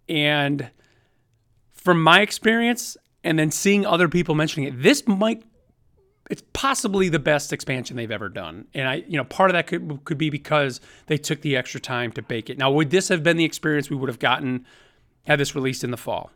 and 0.10 0.72
from 1.74 2.02
my 2.02 2.22
experience, 2.22 2.98
and 3.24 3.38
then 3.38 3.52
seeing 3.52 3.86
other 3.86 4.10
people 4.10 4.36
mentioning 4.36 4.68
it, 4.68 4.82
this 4.82 5.08
might 5.08 5.44
it's 6.30 6.44
possibly 6.54 7.10
the 7.10 7.20
best 7.20 7.54
expansion 7.54 7.96
they've 7.96 8.12
ever 8.12 8.30
done. 8.30 8.66
And 8.74 8.88
I, 8.88 8.96
you 9.08 9.18
know, 9.18 9.24
part 9.24 9.50
of 9.50 9.54
that 9.54 9.68
could 9.68 10.04
could 10.06 10.18
be 10.18 10.30
because 10.30 10.82
they 11.08 11.18
took 11.18 11.42
the 11.42 11.56
extra 11.56 11.80
time 11.80 12.12
to 12.14 12.22
bake 12.22 12.50
it. 12.50 12.58
Now, 12.58 12.72
would 12.72 12.90
this 12.90 13.10
have 13.10 13.24
been 13.24 13.38
the 13.38 13.46
experience 13.46 13.90
we 13.90 13.96
would 13.96 14.10
have 14.10 14.20
gotten 14.20 14.66
had 15.28 15.40
this 15.40 15.56
released 15.56 15.84
in 15.84 15.92
the 15.92 15.98
fall? 15.98 16.32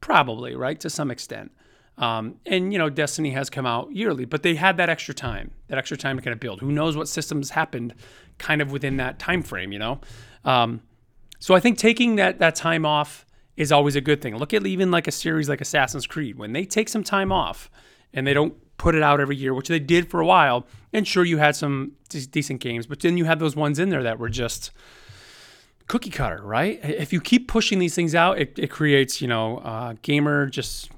Probably, 0.00 0.54
right? 0.54 0.78
To 0.80 0.90
some 0.90 1.10
extent. 1.10 1.52
Um, 1.96 2.36
and 2.46 2.72
you 2.72 2.78
know, 2.78 2.90
Destiny 2.90 3.30
has 3.30 3.48
come 3.48 3.66
out 3.66 3.92
yearly, 3.92 4.24
but 4.24 4.42
they 4.42 4.56
had 4.56 4.76
that 4.78 4.88
extra 4.88 5.14
time, 5.14 5.52
that 5.68 5.78
extra 5.78 5.96
time 5.96 6.16
to 6.16 6.22
kind 6.22 6.32
of 6.32 6.40
build. 6.40 6.60
Who 6.60 6.72
knows 6.72 6.96
what 6.96 7.08
systems 7.08 7.50
happened, 7.50 7.94
kind 8.38 8.60
of 8.60 8.72
within 8.72 8.96
that 8.96 9.18
time 9.18 9.42
frame, 9.42 9.72
you 9.72 9.78
know? 9.78 10.00
Um, 10.44 10.82
so 11.38 11.54
I 11.54 11.60
think 11.60 11.78
taking 11.78 12.16
that 12.16 12.38
that 12.38 12.54
time 12.56 12.84
off 12.84 13.24
is 13.56 13.70
always 13.70 13.94
a 13.94 14.00
good 14.00 14.20
thing. 14.20 14.36
Look 14.36 14.52
at 14.52 14.66
even 14.66 14.90
like 14.90 15.06
a 15.06 15.12
series 15.12 15.48
like 15.48 15.60
Assassin's 15.60 16.06
Creed 16.06 16.36
when 16.36 16.52
they 16.52 16.64
take 16.64 16.88
some 16.88 17.04
time 17.04 17.30
off 17.30 17.70
and 18.12 18.26
they 18.26 18.34
don't 18.34 18.54
put 18.76 18.94
it 18.94 19.02
out 19.02 19.20
every 19.20 19.36
year, 19.36 19.54
which 19.54 19.68
they 19.68 19.78
did 19.78 20.10
for 20.10 20.20
a 20.20 20.26
while. 20.26 20.66
And 20.92 21.06
sure, 21.06 21.24
you 21.24 21.38
had 21.38 21.54
some 21.54 21.92
decent 22.08 22.60
games, 22.60 22.86
but 22.86 23.00
then 23.00 23.16
you 23.16 23.24
had 23.24 23.38
those 23.38 23.54
ones 23.54 23.78
in 23.78 23.90
there 23.90 24.02
that 24.02 24.18
were 24.18 24.28
just 24.28 24.70
cookie 25.86 26.10
cutter, 26.10 26.40
right? 26.42 26.80
If 26.82 27.12
you 27.12 27.20
keep 27.20 27.46
pushing 27.46 27.78
these 27.78 27.94
things 27.94 28.14
out, 28.14 28.38
it, 28.38 28.58
it 28.58 28.70
creates, 28.70 29.20
you 29.20 29.28
know, 29.28 29.58
uh, 29.58 29.94
gamer 30.02 30.46
just, 30.46 30.90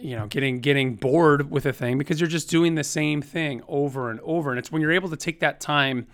you 0.00 0.16
know, 0.16 0.26
getting 0.26 0.60
getting 0.60 0.94
bored 0.94 1.50
with 1.50 1.66
a 1.66 1.72
thing 1.72 1.98
because 1.98 2.20
you're 2.20 2.28
just 2.28 2.50
doing 2.50 2.74
the 2.74 2.84
same 2.84 3.22
thing 3.22 3.62
over 3.68 4.10
and 4.10 4.20
over. 4.20 4.50
And 4.50 4.58
it's 4.58 4.70
when 4.70 4.82
you're 4.82 4.92
able 4.92 5.08
to 5.10 5.16
take 5.16 5.40
that 5.40 5.60
time 5.60 6.06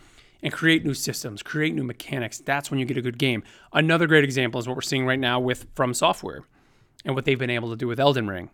and 0.43 0.53
create 0.53 0.85
new 0.85 0.95
systems, 0.95 1.43
create 1.43 1.75
new 1.75 1.85
mechanics. 1.85 2.39
That's 2.39 2.71
when 2.71 2.81
you 2.81 2.87
get 2.87 2.97
a 2.97 3.03
good 3.03 3.19
game. 3.19 3.43
Another 3.73 4.07
great 4.07 4.25
example 4.25 4.61
is 4.61 4.67
what 4.67 4.77
we're 4.77 4.83
seeing 4.83 5.07
right 5.07 5.19
now 5.19 5.39
with 5.39 5.67
From 5.75 5.95
Software 5.95 6.45
and 7.05 7.15
what 7.15 7.25
they've 7.25 7.39
been 7.39 7.51
able 7.51 7.71
to 7.71 7.77
do 7.77 7.87
with 7.87 8.01
Elden 8.01 8.29
Ring. 8.29 8.51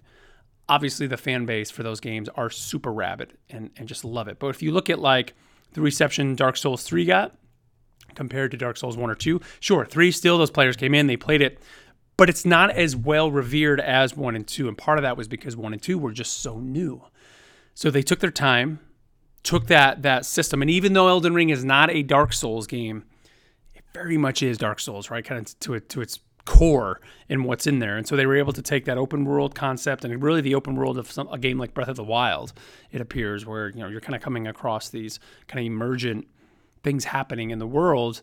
Obviously, 0.69 1.07
the 1.07 1.17
fan 1.17 1.47
base 1.47 1.71
for 1.71 1.83
those 1.83 1.99
games 1.99 2.29
are 2.35 2.51
super 2.51 2.93
rabid 2.93 3.39
and, 3.49 3.71
and 3.79 3.89
just 3.89 4.05
love 4.05 4.29
it. 4.29 4.39
But 4.39 4.49
if 4.49 4.63
you 4.63 4.71
look 4.71 4.91
at 4.91 4.99
like 4.99 5.35
the 5.73 5.81
reception 5.81 6.35
Dark 6.35 6.57
Souls 6.59 6.83
3 6.83 7.07
got, 7.07 7.39
compared 8.15 8.51
to 8.51 8.57
Dark 8.57 8.77
Souls 8.77 8.97
1 8.97 9.11
or 9.11 9.15
2. 9.15 9.41
Sure, 9.61 9.85
3 9.85 10.11
still, 10.11 10.39
those 10.39 10.51
players 10.51 10.77
came 10.77 10.95
in, 10.95 11.07
they 11.07 11.17
played 11.17 11.43
it, 11.43 11.61
but 12.19 12.29
it's 12.29 12.45
not 12.45 12.71
as 12.71 12.95
well 12.95 13.31
revered 13.31 13.81
as 13.81 14.15
1 14.15 14.37
and 14.37 14.47
2. 14.47 14.69
And 14.69 14.77
part 14.77 14.99
of 14.99 15.03
that 15.03 15.17
was 15.17 15.29
because 15.29 15.57
1 15.57 15.73
and 15.73 15.81
2 15.81 15.97
were 15.97 16.13
just 16.13 16.43
so 16.43 16.59
new. 16.59 17.03
So 17.75 17.91
they 17.91 18.03
took 18.03 18.19
their 18.19 18.33
time, 18.33 18.81
took 19.45 19.69
that 19.69 20.03
that 20.03 20.27
system, 20.27 20.61
and 20.61 20.71
even 20.71 20.93
though 20.93 21.09
Elden 21.09 21.33
Ring 21.33 21.49
is 21.49 21.65
not 21.65 21.91
a 21.91 22.03
Dark 22.03 22.33
Souls 22.33 22.67
game, 22.67 23.05
it 23.75 23.85
very 23.95 24.19
much 24.19 24.43
is 24.43 24.59
Dark 24.59 24.81
Souls, 24.81 25.11
right? 25.11 25.25
Kind 25.25 25.41
of 25.41 25.59
to 25.61 25.75
it 25.75 25.89
to 25.91 26.01
its 26.01 26.19
core 26.45 27.01
in 27.29 27.45
what's 27.45 27.69
in 27.69 27.79
there. 27.79 27.97
And 27.97 28.07
so 28.07 28.17
they 28.17 28.27
were 28.27 28.37
able 28.37 28.55
to 28.55 28.63
take 28.63 28.85
that 28.87 28.99
open 28.99 29.25
world 29.25 29.55
concept 29.55 30.05
and 30.05 30.21
really 30.21 30.41
the 30.41 30.57
open 30.57 30.75
world 30.75 30.99
of 30.99 31.11
some, 31.11 31.29
a 31.29 31.39
game 31.39 31.59
like 31.59 31.73
Breath 31.73 31.89
of 31.89 31.97
the 31.97 32.03
Wild, 32.03 32.53
it 32.91 33.01
appears, 33.01 33.47
where 33.47 33.69
you 33.69 33.79
know 33.79 33.87
you're 33.87 34.01
kind 34.01 34.17
of 34.17 34.23
coming 34.23 34.49
across 34.49 34.89
these 34.89 35.21
kind 35.47 35.61
of 35.65 35.71
emergent 35.73 36.27
things 36.83 37.05
happening 37.05 37.51
in 37.51 37.61
the 37.61 37.67
world 37.67 38.23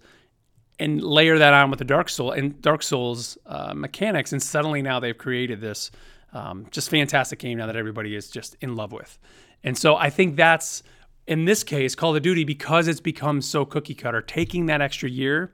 and 0.80 1.02
layer 1.02 1.38
that 1.38 1.54
on 1.54 1.70
with 1.70 1.80
the 1.80 1.86
Dark 1.86 2.10
Soul 2.10 2.32
and 2.32 2.62
Dark 2.62 2.84
Souls 2.84 3.38
uh, 3.46 3.74
mechanics, 3.74 4.32
and 4.32 4.42
suddenly 4.42 4.82
now 4.82 5.00
they've 5.00 5.18
created 5.18 5.62
this 5.62 5.92
um, 6.34 6.68
just 6.72 6.90
fantastic 6.90 7.40
game 7.40 7.58
now 7.58 7.68
that 7.68 7.76
everybody 7.76 8.16
is 8.16 8.30
just 8.30 8.58
in 8.62 8.76
love 8.76 8.92
with. 8.92 9.18
And 9.64 9.78
so 9.78 9.96
I 9.96 10.10
think 10.10 10.36
that's 10.36 10.84
in 11.28 11.46
this 11.46 11.64
case 11.64 11.96
Call 11.96 12.16
of 12.16 12.22
Duty 12.22 12.44
because 12.44 12.88
it's 12.88 13.00
become 13.00 13.42
so 13.42 13.66
cookie 13.66 13.96
cutter. 13.96 14.22
Taking 14.22 14.66
that 14.68 14.82
extra 14.82 15.10
year 15.10 15.54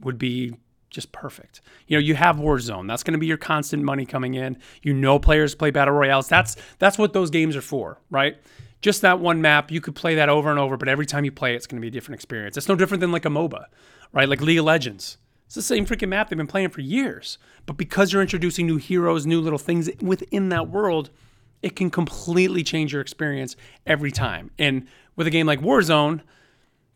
would 0.00 0.18
be 0.18 0.56
just 0.88 1.12
perfect. 1.12 1.60
You 1.86 1.98
know, 1.98 2.00
you 2.00 2.14
have 2.14 2.36
Warzone. 2.36 2.88
That's 2.88 3.02
going 3.02 3.12
to 3.12 3.18
be 3.18 3.26
your 3.26 3.36
constant 3.36 3.82
money 3.82 4.06
coming 4.06 4.34
in. 4.34 4.56
You 4.82 4.94
know, 4.94 5.18
players 5.18 5.54
play 5.54 5.70
battle 5.70 5.94
royales. 5.94 6.28
That's 6.28 6.56
that's 6.78 6.96
what 6.96 7.12
those 7.12 7.30
games 7.30 7.54
are 7.56 7.62
for, 7.62 8.00
right? 8.10 8.36
just 8.86 9.02
that 9.02 9.18
one 9.18 9.40
map, 9.40 9.70
you 9.70 9.80
could 9.80 9.94
play 9.94 10.16
that 10.16 10.28
over 10.28 10.50
and 10.50 10.58
over, 10.58 10.76
but 10.76 10.88
every 10.88 11.06
time 11.06 11.24
you 11.24 11.32
play 11.32 11.54
it, 11.54 11.56
it's 11.56 11.66
going 11.66 11.80
to 11.80 11.80
be 11.80 11.88
a 11.88 11.90
different 11.90 12.14
experience. 12.14 12.56
It's 12.56 12.68
no 12.68 12.76
different 12.76 13.00
than 13.00 13.12
like 13.12 13.24
a 13.24 13.28
MOBA, 13.28 13.64
right? 14.12 14.28
Like 14.28 14.40
League 14.40 14.58
of 14.58 14.64
Legends. 14.64 15.18
It's 15.46 15.54
the 15.54 15.62
same 15.62 15.86
freaking 15.86 16.08
map 16.08 16.28
they've 16.28 16.36
been 16.36 16.46
playing 16.46 16.70
for 16.70 16.80
years. 16.80 17.38
But 17.66 17.76
because 17.76 18.12
you're 18.12 18.22
introducing 18.22 18.66
new 18.66 18.76
heroes, 18.78 19.26
new 19.26 19.40
little 19.40 19.58
things 19.58 19.88
within 20.00 20.48
that 20.48 20.68
world, 20.68 21.10
it 21.62 21.76
can 21.76 21.90
completely 21.90 22.62
change 22.62 22.92
your 22.92 23.00
experience 23.00 23.56
every 23.86 24.10
time. 24.10 24.50
And 24.58 24.86
with 25.14 25.26
a 25.26 25.30
game 25.30 25.46
like 25.46 25.60
Warzone, 25.60 26.22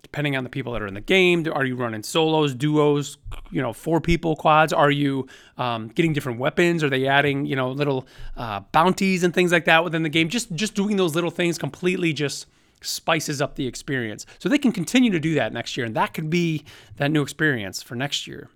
depending 0.03 0.37
on 0.37 0.45
the 0.45 0.51
people 0.51 0.73
that 0.73 0.83
are 0.83 0.87
in 0.87 0.95
the 0.95 1.01
game. 1.01 1.47
Are 1.53 1.65
you 1.65 1.77
running 1.77 2.03
solos, 2.03 2.55
duos, 2.55 3.19
you 3.51 3.63
know, 3.63 3.73
four 3.73 4.01
people 4.01 4.35
quads? 4.35 4.73
Are 4.73 4.91
you 4.91 5.29
um, 5.57 5.89
getting 5.89 6.13
different 6.13 6.39
weapons? 6.39 6.83
Are 6.83 6.91
they 6.91 7.07
adding, 7.07 7.47
you 7.47 7.55
know, 7.55 7.71
little 7.71 8.07
uh, 8.37 8.61
bounties 8.73 9.23
and 9.23 9.33
things 9.33 9.53
like 9.53 9.67
that 9.67 9.85
within 9.85 10.03
the 10.03 10.09
game? 10.09 10.29
Just 10.29 10.53
just 10.55 10.75
doing 10.75 10.97
those 10.97 11.15
little 11.15 11.31
things 11.31 11.59
completely 11.59 12.13
just 12.13 12.47
spices 12.83 13.41
up 13.41 13.57
the 13.57 13.67
experience. 13.67 14.27
So 14.39 14.49
they 14.49 14.59
can 14.59 14.73
continue 14.73 15.11
to 15.11 15.21
do 15.21 15.35
that 15.35 15.53
next 15.53 15.77
year, 15.77 15.87
and 15.87 15.95
that 15.97 16.15
could 16.15 16.31
be 16.31 16.65
that 16.97 17.11
new 17.11 17.23
experience 17.23 17.83
for 17.83 17.95
next 17.95 18.27
year, 18.27 18.49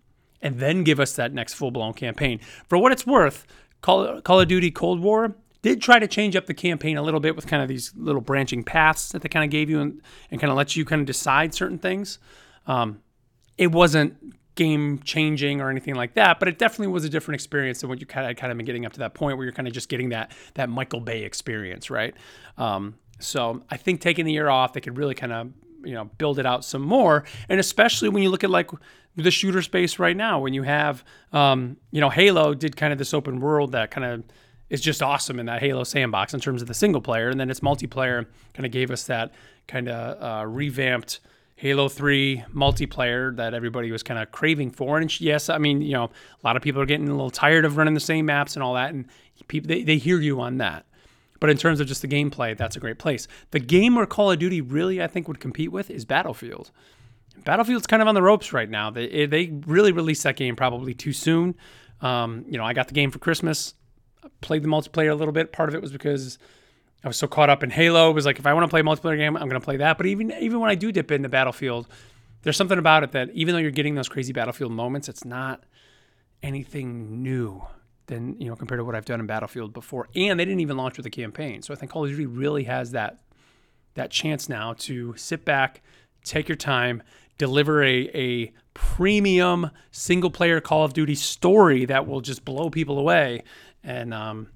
and 0.43 0.59
then 0.59 0.85
give 0.85 1.01
us 1.01 1.15
that 1.17 1.33
next 1.33 1.55
full 1.55 1.71
blown 1.71 1.95
campaign. 1.95 2.41
For 2.69 2.79
what 2.79 2.93
it's 2.93 3.07
worth. 3.07 3.47
Call, 3.81 4.23
Call 4.23 4.41
of 4.41 4.49
Duty 4.49 4.71
Cold 4.71 5.01
War 5.01 5.37
did 5.61 5.83
try 5.83 5.99
to 5.99 6.07
change 6.07 6.37
up 6.37 6.47
the 6.47 6.55
campaign 6.55 6.97
a 6.97 7.03
little 7.03 7.21
bit 7.21 7.37
with 7.37 7.47
kind 7.47 7.63
of 7.63 7.69
these 7.69 7.93
little 7.97 8.21
branching 8.21 8.65
paths 8.65 9.11
that 9.11 9.23
they 9.23 9.29
kind 9.29 9.45
of 9.45 9.51
gave 9.51 9.69
you 9.69 9.81
and, 9.81 10.01
and 10.31 10.41
kind 10.41 10.51
of 10.51 10.57
let 10.57 10.75
you 10.75 10.85
kind 10.85 11.01
of 11.01 11.07
decide 11.07 11.55
certain 11.55 11.79
things. 11.79 12.19
Um, 12.67 13.03
it 13.59 13.73
wasn't 13.73 14.17
game 14.55 15.01
changing 15.01 15.61
or 15.61 15.71
anything 15.71 15.95
like 15.95 16.15
that, 16.15 16.39
but 16.39 16.49
it 16.49 16.59
definitely 16.59 16.89
was 16.89 17.05
a 17.05 17.09
different 17.09 17.37
experience 17.37 17.81
than 17.81 17.91
what 17.91 18.01
you 18.01 18.07
kind 18.07 18.31
of 18.31 18.37
kind 18.37 18.53
of 18.53 18.57
been 18.57 18.67
getting 18.67 18.87
up 18.87 18.93
to 18.93 19.01
that 19.01 19.15
point 19.15 19.37
where 19.37 19.45
you're 19.45 19.53
kind 19.53 19.67
of 19.67 19.75
just 19.75 19.89
getting 19.89 20.11
that 20.11 20.33
that 20.55 20.69
Michael 20.69 21.01
Bay 21.01 21.23
experience, 21.23 21.91
right? 21.91 22.15
Um, 22.57 22.97
so 23.19 23.63
I 23.71 23.77
think 23.77 24.01
taking 24.01 24.25
the 24.25 24.33
year 24.33 24.49
off, 24.49 24.73
they 24.73 24.81
could 24.81 24.97
really 24.97 25.15
kind 25.15 25.33
of 25.33 25.53
you 25.85 25.95
know 25.95 26.05
build 26.19 26.39
it 26.39 26.47
out 26.47 26.65
some 26.65 26.83
more, 26.83 27.25
and 27.49 27.61
especially 27.61 28.09
when 28.09 28.23
you 28.23 28.31
look 28.31 28.45
at 28.45 28.51
like 28.51 28.71
the 29.17 29.31
shooter 29.31 29.63
space 29.63 29.99
right 29.99 30.17
now, 30.17 30.41
when 30.41 30.55
you 30.55 30.63
have 30.63 31.05
um, 31.33 31.77
you 31.91 32.01
know 32.01 32.11
Halo 32.11 32.55
did 32.55 32.77
kind 32.77 32.93
of 32.93 32.99
this 32.99 33.15
open 33.15 33.41
world 33.41 33.73
that 33.73 33.91
kind 33.91 34.05
of 34.05 34.25
is 34.71 34.81
just 34.81 35.03
awesome 35.03 35.39
in 35.39 35.47
that 35.47 35.61
Halo 35.61 35.85
sandbox 35.85 36.35
in 36.35 36.41
terms 36.41 36.63
of 36.63 36.69
the 36.69 36.75
single 36.75 37.01
player, 37.01 37.29
and 37.29 37.39
then 37.39 37.51
its 37.51 37.61
multiplayer 37.61 38.27
kind 38.55 38.67
of 38.67 38.73
gave 38.73 38.91
us 38.91 39.05
that 39.05 39.33
kind 39.69 39.89
of 39.89 40.23
uh, 40.23 40.47
revamped 40.47 41.21
Halo 41.57 41.89
3 41.89 42.45
multiplayer 42.53 43.35
that 43.37 43.55
everybody 43.55 43.93
was 43.93 44.03
kind 44.03 44.21
of 44.21 44.33
craving 44.33 44.71
for. 44.71 44.99
And 44.99 45.21
yes, 45.21 45.49
I 45.49 45.59
mean, 45.59 45.81
you 45.83 45.93
know, 45.93 46.05
a 46.05 46.11
lot 46.43 46.57
of 46.57 46.63
people 46.63 46.83
are 46.83 46.87
getting 46.87 47.09
a 47.09 47.13
little 47.13 47.31
tired 47.31 47.65
of 47.65 47.77
running 47.77 47.95
the 47.95 48.01
same 48.01 48.27
maps 48.27 48.57
and 48.57 48.63
all 48.63 48.75
that, 48.75 48.93
and 48.93 49.07
people 49.49 49.69
they, 49.69 49.83
they 49.83 49.99
hear 49.99 50.21
you 50.21 50.41
on 50.41 50.59
that. 50.59 50.87
But 51.45 51.51
in 51.51 51.59
terms 51.59 51.79
of 51.79 51.87
just 51.87 52.01
the 52.01 52.09
gameplay, 52.09 52.57
that's 52.57 52.75
a 52.75 52.81
great 52.81 52.99
place. 52.99 53.29
The 53.51 53.61
game 53.61 53.97
where 53.97 54.07
Call 54.07 54.31
of 54.31 54.39
Duty 54.39 54.63
really, 54.63 55.03
I 55.03 55.07
think, 55.07 55.29
would 55.29 55.41
compete 55.41 55.71
with 55.71 55.91
is 55.91 56.07
Battlefield. 56.07 56.71
Battlefield's 57.45 57.87
kind 57.87 58.01
of 58.01 58.09
on 58.09 58.15
the 58.15 58.23
ropes 58.23 58.55
right 58.55 58.71
now. 58.71 58.89
They 58.89 59.27
they 59.27 59.53
really 59.67 59.93
released 59.93 60.23
that 60.23 60.37
game 60.37 60.57
probably 60.57 60.95
too 60.95 61.13
soon. 61.13 61.55
Um, 62.01 62.47
you 62.49 62.57
know, 62.57 62.65
I 62.65 62.73
got 62.73 62.89
the 62.89 62.95
game 62.95 63.11
for 63.11 63.19
Christmas 63.19 63.75
played 64.41 64.63
the 64.63 64.69
multiplayer 64.69 65.11
a 65.11 65.15
little 65.15 65.33
bit. 65.33 65.53
Part 65.53 65.69
of 65.69 65.75
it 65.75 65.83
was 65.83 65.93
because 65.93 66.39
I 67.05 67.09
was 67.09 67.19
so 67.19 67.27
caught 67.27 67.51
up 67.51 67.63
in 67.63 67.69
Halo. 67.69 68.09
It 68.09 68.15
was 68.15 68.25
like 68.25 68.39
if 68.39 68.47
I 68.47 68.55
want 68.55 68.65
to 68.65 68.71
play 68.71 68.81
a 68.81 68.83
multiplayer 68.83 69.19
game, 69.19 69.37
I'm 69.37 69.47
going 69.47 69.61
to 69.61 69.65
play 69.65 69.77
that. 69.77 69.99
But 69.99 70.07
even 70.07 70.33
even 70.41 70.61
when 70.61 70.71
I 70.71 70.77
do 70.77 70.93
dip 70.93 71.11
into 71.11 71.29
Battlefield, 71.29 71.89
there's 72.41 72.57
something 72.57 72.79
about 72.79 73.05
it 73.05 73.13
that 73.13 73.29
even 73.35 73.53
though 73.53 73.61
you're 73.61 73.71
getting 73.71 73.97
those 73.97 74.09
crazy 74.09 74.33
Battlefield 74.33 74.73
moments, 74.73 75.11
it's 75.11 75.27
not 75.27 75.63
anything 76.43 77.23
new 77.23 77.67
than 78.07 78.39
you 78.41 78.49
know 78.49 78.57
compared 78.57 78.81
to 78.81 78.85
what 78.85 78.95
I've 78.95 79.05
done 79.05 79.21
in 79.21 79.27
Battlefield 79.27 79.73
before. 79.73 80.09
And 80.15 80.39
they 80.39 80.45
didn't 80.45 80.61
even 80.61 80.77
launch 80.77 80.97
with 80.97 81.07
a 81.07 81.11
campaign, 81.11 81.63
so 81.63 81.73
I 81.73 81.77
think 81.77 81.93
Call 81.93 82.05
of 82.05 82.11
Duty 82.11 82.27
really 82.27 82.65
has 82.65 82.93
that 82.93 83.21
that 83.95 84.11
chance 84.11 84.49
now 84.49 84.73
to 84.73 85.15
sit 85.17 85.45
back, 85.45 85.83
take 86.25 86.49
your 86.49 86.57
time, 86.57 87.03
deliver 87.39 87.83
a, 87.83 88.11
a 88.13 88.53
premium 88.75 89.71
single 89.93 90.31
player 90.31 90.61
Call 90.61 90.85
of 90.85 90.93
Duty 90.93 91.15
story 91.15 91.85
that 91.85 92.07
will 92.07 92.21
just 92.21 92.45
blow 92.45 92.71
people 92.71 92.99
away 92.99 93.43
and 93.85 94.15
um, 94.15 94.49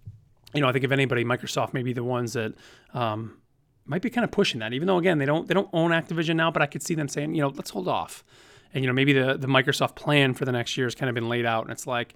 you 0.55 0.61
know, 0.61 0.69
I 0.69 0.73
think 0.73 0.85
if 0.85 0.93
anybody, 0.93 1.25
Microsoft 1.25 1.75
may 1.75 1.83
be 1.83 1.93
the 1.93 2.05
ones 2.05 2.33
that 2.33 2.55
um, 2.95 3.37
might 3.85 4.03
be 4.03 4.11
kind 4.11 4.25
of 4.25 4.31
pushing 4.31 4.61
that. 4.61 4.73
Even 4.73 4.87
though 4.87 4.99
again, 4.99 5.19
they 5.19 5.27
don't 5.27 5.47
they 5.47 5.55
don't 5.55 5.69
own 5.73 5.91
Activision 5.91 6.37
now, 6.37 6.51
but 6.51 6.63
I 6.63 6.67
could 6.67 6.83
see 6.83 6.95
them 6.95 7.09
saying, 7.09 7.35
you 7.35 7.43
know, 7.43 7.49
let's 7.49 7.71
hold 7.71 7.89
off. 7.89 8.25
And 8.73 8.83
you 8.83 8.89
know, 8.89 8.95
maybe 8.95 9.13
the 9.13 9.37
the 9.37 9.47
Microsoft 9.47 9.95
plan 9.95 10.35
for 10.35 10.45
the 10.45 10.53
next 10.53 10.77
year 10.77 10.87
has 10.87 10.95
kind 10.95 11.09
of 11.09 11.15
been 11.15 11.29
laid 11.29 11.45
out, 11.45 11.65
and 11.65 11.73
it's 11.73 11.87
like 11.87 12.15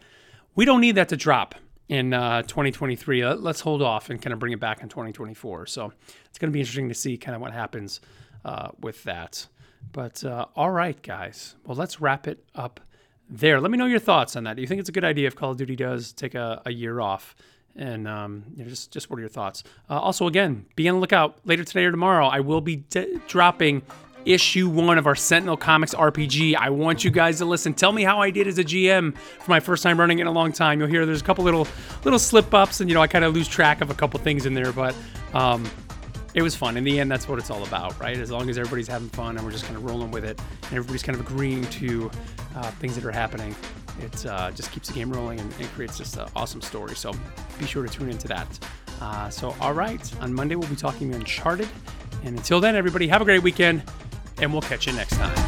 we 0.54 0.64
don't 0.64 0.80
need 0.80 0.96
that 0.96 1.08
to 1.10 1.16
drop 1.16 1.54
in 1.88 2.12
uh, 2.12 2.42
2023. 2.42 3.26
Let's 3.34 3.60
hold 3.60 3.82
off 3.82 4.10
and 4.10 4.20
kind 4.20 4.32
of 4.32 4.38
bring 4.38 4.52
it 4.52 4.60
back 4.60 4.82
in 4.82 4.88
2024. 4.88 5.66
So 5.66 5.92
it's 6.26 6.38
going 6.38 6.50
to 6.50 6.52
be 6.52 6.60
interesting 6.60 6.88
to 6.88 6.94
see 6.94 7.16
kind 7.16 7.34
of 7.34 7.40
what 7.40 7.52
happens 7.52 8.00
uh, 8.44 8.68
with 8.80 9.02
that. 9.04 9.46
But 9.92 10.24
uh, 10.24 10.46
all 10.54 10.70
right, 10.70 11.00
guys. 11.02 11.56
Well, 11.66 11.76
let's 11.76 12.00
wrap 12.00 12.28
it 12.28 12.44
up 12.54 12.80
there. 13.28 13.60
Let 13.60 13.70
me 13.70 13.78
know 13.78 13.86
your 13.86 13.98
thoughts 13.98 14.36
on 14.36 14.44
that. 14.44 14.56
Do 14.56 14.62
you 14.62 14.68
think 14.68 14.80
it's 14.80 14.88
a 14.88 14.92
good 14.92 15.04
idea 15.04 15.26
if 15.26 15.34
Call 15.34 15.50
of 15.50 15.56
Duty 15.56 15.76
does 15.76 16.12
take 16.12 16.34
a, 16.34 16.62
a 16.64 16.72
year 16.72 17.00
off? 17.00 17.34
And 17.74 18.06
um, 18.06 18.44
you 18.54 18.62
know, 18.62 18.68
just 18.68 18.92
just 18.92 19.08
what 19.08 19.16
are 19.16 19.20
your 19.20 19.30
thoughts? 19.30 19.64
Uh, 19.88 19.98
also, 19.98 20.26
again, 20.26 20.66
be 20.76 20.88
on 20.90 20.96
the 20.96 21.00
lookout 21.00 21.38
later 21.44 21.64
today 21.64 21.86
or 21.86 21.90
tomorrow. 21.90 22.26
I 22.26 22.40
will 22.40 22.60
be 22.60 22.84
dropping 23.28 23.80
issue 24.24 24.68
one 24.68 24.98
of 24.98 25.06
our 25.06 25.14
Sentinel 25.14 25.56
Comics 25.56 25.94
RPG. 25.94 26.56
I 26.56 26.70
want 26.70 27.04
you 27.04 27.10
guys 27.10 27.38
to 27.38 27.44
listen. 27.44 27.74
Tell 27.74 27.92
me 27.92 28.02
how 28.02 28.18
I 28.18 28.30
did 28.30 28.46
as 28.46 28.58
a 28.58 28.64
GM 28.64 29.16
for 29.16 29.50
my 29.50 29.60
first 29.60 29.82
time 29.82 29.98
running 29.98 30.18
it 30.18 30.22
in 30.22 30.26
a 30.26 30.32
long 30.32 30.52
time. 30.52 30.80
You'll 30.80 30.88
hear 30.88 31.06
there's 31.06 31.20
a 31.20 31.24
couple 31.24 31.44
little 31.44 31.66
little 32.04 32.18
slip 32.18 32.52
ups, 32.54 32.80
and 32.80 32.88
you 32.88 32.94
know 32.94 33.02
I 33.02 33.06
kind 33.06 33.24
of 33.24 33.34
lose 33.34 33.48
track 33.48 33.80
of 33.80 33.90
a 33.90 33.94
couple 33.94 34.18
things 34.20 34.46
in 34.46 34.54
there, 34.54 34.72
but 34.72 34.94
um, 35.34 35.68
it 36.34 36.42
was 36.42 36.54
fun. 36.54 36.76
In 36.76 36.84
the 36.84 36.98
end, 36.98 37.10
that's 37.10 37.28
what 37.28 37.38
it's 37.38 37.50
all 37.50 37.62
about, 37.64 37.98
right? 38.00 38.16
As 38.16 38.30
long 38.30 38.48
as 38.48 38.58
everybody's 38.58 38.88
having 38.88 39.08
fun 39.10 39.36
and 39.36 39.44
we're 39.44 39.52
just 39.52 39.64
kind 39.64 39.76
of 39.76 39.84
rolling 39.84 40.10
with 40.10 40.24
it, 40.24 40.40
and 40.64 40.72
everybody's 40.72 41.02
kind 41.02 41.18
of 41.18 41.26
agreeing 41.26 41.64
to 41.66 42.10
uh, 42.56 42.70
things 42.72 42.94
that 42.94 43.04
are 43.04 43.12
happening, 43.12 43.54
it 44.00 44.26
uh, 44.26 44.50
just 44.52 44.72
keeps 44.72 44.88
the 44.88 44.94
game 44.94 45.12
rolling 45.12 45.40
and, 45.40 45.52
and 45.58 45.68
creates 45.72 45.98
just 45.98 46.16
an 46.16 46.28
awesome 46.34 46.60
story. 46.62 46.94
So 46.94 47.12
be 47.58 47.66
sure 47.66 47.86
to 47.86 47.88
tune 47.88 48.08
into 48.08 48.28
that. 48.28 48.58
Uh, 49.00 49.28
so, 49.28 49.54
all 49.60 49.72
right, 49.72 50.12
on 50.20 50.32
Monday 50.32 50.54
we'll 50.54 50.68
be 50.68 50.76
talking 50.76 51.14
Uncharted. 51.14 51.68
And 52.24 52.36
until 52.36 52.60
then, 52.60 52.76
everybody, 52.76 53.08
have 53.08 53.20
a 53.20 53.24
great 53.24 53.42
weekend, 53.42 53.82
and 54.38 54.52
we'll 54.52 54.62
catch 54.62 54.86
you 54.86 54.92
next 54.92 55.16
time. 55.16 55.41